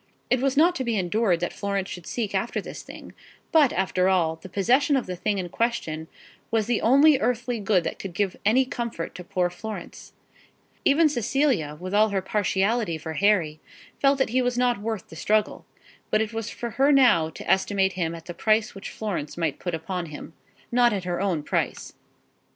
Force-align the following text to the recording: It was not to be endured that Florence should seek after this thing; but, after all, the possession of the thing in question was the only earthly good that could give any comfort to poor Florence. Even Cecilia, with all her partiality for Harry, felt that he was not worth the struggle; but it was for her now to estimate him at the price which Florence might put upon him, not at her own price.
It 0.31 0.41
was 0.41 0.57
not 0.57 0.73
to 0.77 0.83
be 0.83 0.97
endured 0.97 1.41
that 1.41 1.53
Florence 1.53 1.87
should 1.87 2.07
seek 2.07 2.33
after 2.33 2.59
this 2.59 2.81
thing; 2.81 3.13
but, 3.51 3.71
after 3.71 4.09
all, 4.09 4.37
the 4.37 4.49
possession 4.49 4.95
of 4.97 5.05
the 5.05 5.15
thing 5.15 5.37
in 5.37 5.47
question 5.49 6.07
was 6.49 6.65
the 6.65 6.81
only 6.81 7.19
earthly 7.19 7.59
good 7.59 7.83
that 7.83 7.99
could 7.99 8.15
give 8.15 8.35
any 8.43 8.65
comfort 8.65 9.13
to 9.13 9.23
poor 9.23 9.51
Florence. 9.51 10.13
Even 10.83 11.07
Cecilia, 11.07 11.77
with 11.79 11.93
all 11.93 12.09
her 12.09 12.21
partiality 12.23 12.97
for 12.97 13.13
Harry, 13.13 13.59
felt 13.99 14.17
that 14.17 14.29
he 14.31 14.41
was 14.41 14.57
not 14.57 14.81
worth 14.81 15.07
the 15.09 15.15
struggle; 15.15 15.67
but 16.09 16.19
it 16.19 16.33
was 16.33 16.49
for 16.49 16.71
her 16.81 16.91
now 16.91 17.29
to 17.29 17.47
estimate 17.47 17.93
him 17.93 18.15
at 18.15 18.25
the 18.25 18.33
price 18.33 18.73
which 18.73 18.89
Florence 18.89 19.37
might 19.37 19.59
put 19.59 19.75
upon 19.75 20.07
him, 20.07 20.33
not 20.71 20.93
at 20.93 21.03
her 21.03 21.21
own 21.21 21.43
price. 21.43 21.93